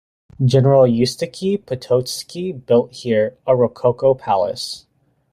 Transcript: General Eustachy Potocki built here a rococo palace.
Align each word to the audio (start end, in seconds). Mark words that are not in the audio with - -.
General 0.43 0.85
Eustachy 0.87 1.59
Potocki 1.63 2.53
built 2.65 2.91
here 2.91 3.37
a 3.45 3.55
rococo 3.55 4.15
palace. 4.15 4.87